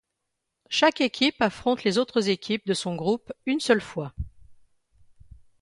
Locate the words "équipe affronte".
0.99-1.83